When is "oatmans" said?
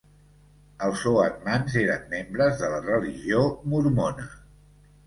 1.11-1.75